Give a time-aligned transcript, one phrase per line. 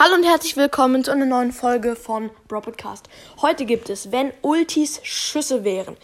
[0.00, 3.08] Hallo und herzlich willkommen zu einer neuen Folge von Bro Podcast.
[3.42, 5.96] Heute gibt es, wenn Ultis Schüsse wären.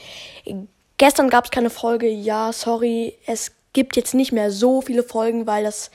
[0.96, 3.16] Gestern gab es keine Folge, ja, sorry.
[3.24, 5.92] Es gibt jetzt nicht mehr so viele Folgen, weil das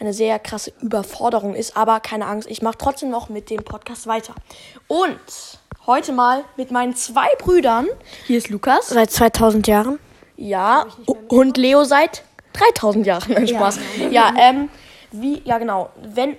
[0.00, 1.76] eine sehr krasse Überforderung ist.
[1.76, 4.34] Aber keine Angst, ich mache trotzdem noch mit dem Podcast weiter.
[4.88, 5.20] Und
[5.86, 7.86] heute mal mit meinen zwei Brüdern.
[8.26, 8.88] Hier ist Lukas.
[8.88, 9.98] Seit 2000 Jahren.
[10.38, 10.86] Ja,
[11.28, 12.24] und Leo seit
[12.54, 13.30] 3000 Jahren.
[13.34, 13.78] Nein, Spaß.
[14.10, 14.70] Ja, ähm,
[15.10, 16.38] wie, ja genau, wenn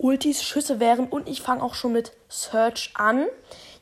[0.00, 3.26] Ultis Schüsse wären und ich fange auch schon mit Search an.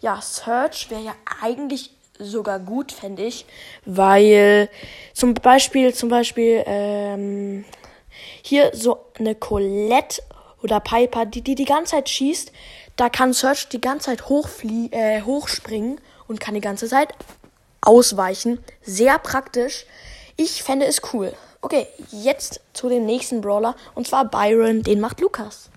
[0.01, 3.47] Ja, Search wäre ja eigentlich sogar gut, fände ich,
[3.84, 4.69] weil
[5.15, 7.65] zum Beispiel, zum Beispiel, ähm,
[8.42, 10.20] hier so eine Colette
[10.62, 12.53] oder Piper, die die die ganze Zeit schießt,
[12.97, 17.14] da kann Search die ganze Zeit hochflie äh, hochspringen und kann die ganze Zeit
[17.80, 18.59] ausweichen.
[18.83, 19.87] Sehr praktisch.
[20.37, 21.33] Ich fände es cool.
[21.61, 25.71] Okay, jetzt zu dem nächsten Brawler und zwar Byron, den macht Lukas.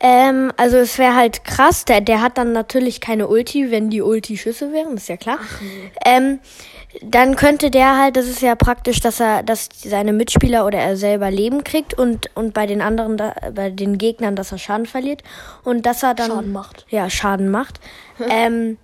[0.00, 4.02] Ähm, also es wäre halt krass, der, der hat dann natürlich keine Ulti, wenn die
[4.02, 5.38] Ulti Schüsse wären, ist ja klar.
[6.04, 6.40] Ähm,
[7.02, 10.96] dann könnte der halt, das ist ja praktisch, dass er, dass seine Mitspieler oder er
[10.96, 14.86] selber Leben kriegt und, und bei den anderen, da, bei den Gegnern, dass er Schaden
[14.86, 15.22] verliert
[15.64, 16.86] und dass er dann Schaden macht.
[16.90, 17.80] Ja, Schaden macht.
[18.28, 18.76] ähm,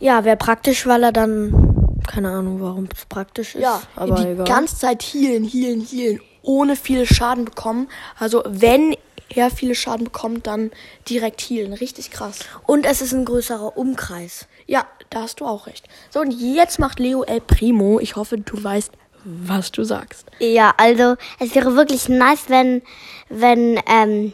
[0.00, 1.63] ja, wäre praktisch, weil er dann,
[2.08, 3.62] keine Ahnung, warum es praktisch ist.
[3.62, 4.46] Ja, aber die egal.
[4.46, 7.88] ganze Zeit healen, healen, healen, ohne viel Schaden bekommen.
[8.18, 8.96] Also wenn
[9.30, 10.70] er viele Schaden bekommt, dann
[11.08, 11.72] direkt healen.
[11.72, 12.40] Richtig krass.
[12.66, 14.46] und es ist ein größerer Umkreis.
[14.66, 15.86] Ja, da hast du auch recht.
[16.10, 18.00] So, und jetzt macht Leo El Primo.
[18.00, 18.92] Ich hoffe, du weißt,
[19.24, 20.26] was du sagst.
[20.38, 22.82] Ja, also es wäre wirklich nice, wenn,
[23.28, 24.32] wenn, ähm,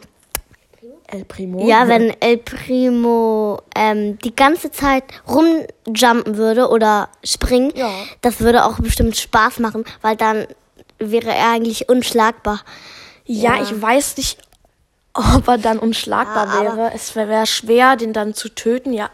[1.11, 1.65] El Primo?
[1.67, 7.71] ja, wenn El Primo ähm, die ganze Zeit rumjumpen würde oder springen.
[7.75, 7.89] Ja.
[8.21, 10.47] Das würde auch bestimmt Spaß machen, weil dann
[10.99, 12.61] wäre er eigentlich unschlagbar.
[13.25, 13.63] Ja, Ja.
[13.63, 14.39] ich weiß nicht,
[15.13, 16.91] ob er dann unschlagbar Ja, aber- wäre.
[16.93, 19.09] Es wäre schwer, den dann zu töten, ja.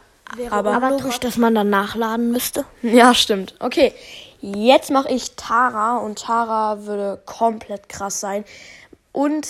[0.51, 2.65] aber, Aber logisch, dass man dann nachladen müsste.
[2.83, 3.55] ja, stimmt.
[3.59, 3.93] Okay,
[4.41, 8.43] jetzt mache ich Tara und Tara würde komplett krass sein.
[9.17, 9.48] Und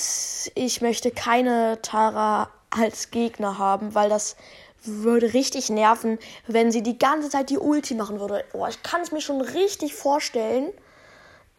[0.55, 4.37] ich möchte keine Tara als Gegner haben, weil das
[4.85, 8.45] würde richtig nerven, wenn sie die ganze Zeit die Ulti machen würde.
[8.53, 10.69] Oh, ich kann es mir schon richtig vorstellen.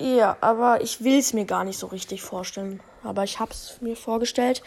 [0.01, 2.81] Ja, aber ich will es mir gar nicht so richtig vorstellen.
[3.05, 4.63] Aber ich habe es mir vorgestellt.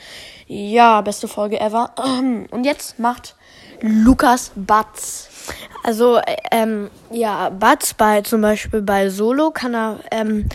[0.46, 1.96] Ja, beste Folge ever.
[2.52, 3.35] Und jetzt macht
[3.81, 5.29] Lukas Batz.
[5.81, 10.47] Also, äh, ähm, ja, Bats bei zum Beispiel bei Solo kann er ähm,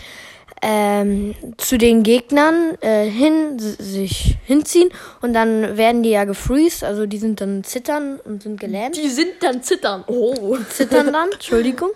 [0.61, 4.89] ähm, zu den Gegnern äh, hin sich hinziehen
[5.21, 8.97] und dann werden die ja gefreezed, also die sind dann zittern und sind gelähmt.
[8.97, 10.03] Die sind dann zittern.
[10.07, 10.57] Oh.
[10.69, 11.91] zittern dann, Entschuldigung.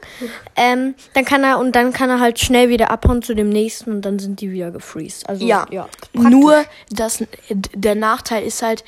[0.55, 3.91] Ähm, dann kann er und dann kann er halt schnell wieder abhauen zu dem nächsten
[3.91, 5.27] und dann sind die wieder gefreezed.
[5.27, 5.87] Also Ja, ja.
[6.13, 8.83] nur das, der Nachteil ist halt,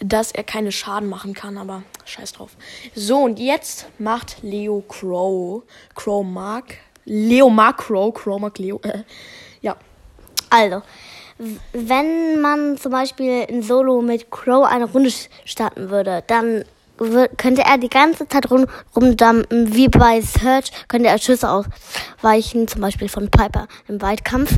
[0.00, 2.56] dass er keine Schaden machen kann, aber scheiß drauf.
[2.94, 5.62] So, und jetzt macht Leo Crow.
[5.94, 6.78] Crow mag.
[7.04, 7.50] Leo.
[7.76, 8.80] Crow mag Leo.
[8.82, 9.04] Äh,
[9.60, 9.76] ja.
[10.48, 10.82] Also,
[11.72, 15.10] wenn man zum Beispiel in Solo mit Crow eine Runde
[15.44, 16.64] starten würde, dann
[17.38, 22.82] könnte er die ganze Zeit rum, rumjumpen, wie bei Search, könnte er Schüsse ausweichen, zum
[22.82, 24.54] Beispiel von Piper im Weitkampf.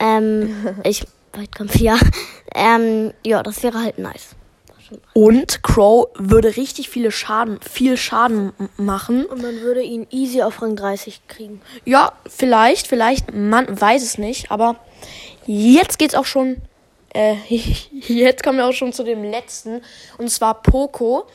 [0.00, 1.98] Ähm, ich, Weitkampf, ja.
[2.54, 4.37] Ähm, ja, das wäre halt nice.
[5.12, 9.26] Und Crow würde richtig viele Schaden, viel Schaden machen.
[9.26, 11.60] Und man würde ihn easy auf Rang 30 kriegen.
[11.84, 14.76] Ja, vielleicht, vielleicht, man weiß es nicht, aber
[15.46, 16.56] jetzt geht's auch schon,
[17.14, 17.34] äh,
[17.90, 19.82] jetzt kommen wir auch schon zu dem letzten,
[20.16, 21.26] und zwar Poco.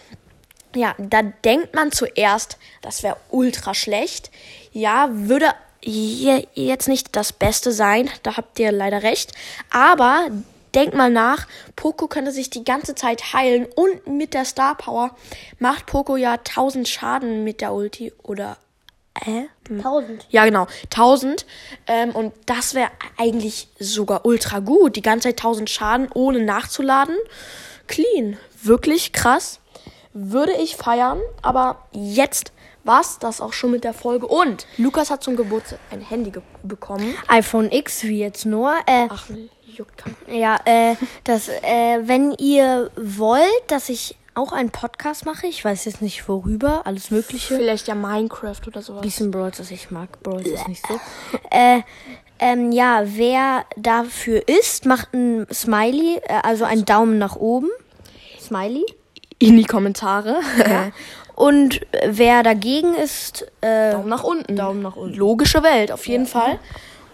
[0.76, 4.32] Ja, da denkt man zuerst, das wäre ultra schlecht.
[4.72, 5.50] Ja, würde
[5.84, 9.34] je- jetzt nicht das Beste sein, da habt ihr leider recht,
[9.70, 10.30] aber
[10.76, 15.16] denkt mal nach, Poco könnte sich die ganze Zeit heilen und mit der Star Power
[15.60, 18.58] macht Poco ja 1000 Schaden mit der Ulti oder
[19.26, 19.46] äh?
[19.70, 20.26] 1000.
[20.30, 20.68] Ja, genau.
[20.86, 21.46] 1000.
[21.88, 24.96] Ähm, und das wäre eigentlich sogar ultra gut.
[24.96, 27.16] Die ganze Zeit 1000 Schaden, ohne nachzuladen.
[27.88, 28.38] Clean.
[28.62, 29.60] Wirklich krass.
[30.14, 31.22] Würde ich feiern.
[31.42, 32.52] Aber jetzt
[32.84, 34.28] war's das auch schon mit der Folge.
[34.28, 37.16] Und Lukas hat zum Geburtstag ein Handy ge- bekommen.
[37.28, 38.74] iPhone X wie jetzt nur.
[38.86, 39.26] Äh, Ach,
[39.66, 40.16] juckt keinen.
[40.28, 45.86] Ja, äh, das, äh, wenn ihr wollt, dass ich auch einen Podcast mache, ich weiß
[45.86, 47.56] jetzt nicht worüber, alles Mögliche.
[47.56, 49.02] Vielleicht ja Minecraft oder sowas.
[49.02, 50.22] Bisschen Brawl, das ich mag.
[50.24, 51.00] Brawl ist nicht so.
[51.52, 51.82] äh,
[52.40, 57.70] ähm, ja, wer dafür ist, macht ein Smiley, äh, also einen Daumen nach oben.
[58.42, 58.84] Smiley.
[59.44, 60.40] In die Kommentare.
[61.36, 64.56] Und wer dagegen ist, äh, Daumen nach unten.
[64.56, 65.16] Daumen nach unten.
[65.16, 66.60] Logische Welt, auf jeden Fall.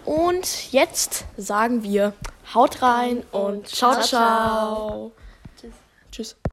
[0.04, 2.12] Und jetzt sagen wir,
[2.54, 5.12] haut rein und ciao, ciao.
[6.10, 6.36] Tschüss.